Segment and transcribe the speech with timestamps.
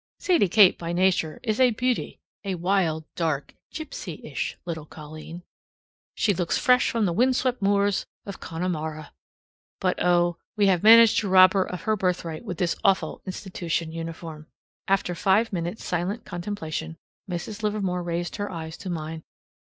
[0.17, 5.43] Sadie Kate by nature is a beauty, a wild, dark, Gypsyish little colleen.
[6.15, 9.13] She looks fresh from the wind swept moors of Connemara.
[9.79, 13.91] But, oh, we have managed to rob her of her birthright with this awful institution
[13.91, 14.47] uniform!
[14.87, 16.97] After five minutes' silent contemplation,
[17.29, 17.61] Mrs.
[17.61, 19.21] Livermore raised her eyes to mine.